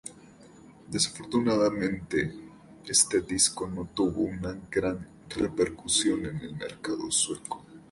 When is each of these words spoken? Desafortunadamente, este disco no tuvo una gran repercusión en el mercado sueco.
Desafortunadamente, 0.89 2.33
este 2.85 3.21
disco 3.21 3.67
no 3.67 3.87
tuvo 3.93 4.21
una 4.23 4.59
gran 4.71 5.07
repercusión 5.29 6.25
en 6.25 6.37
el 6.37 6.55
mercado 6.55 7.11
sueco. 7.11 7.63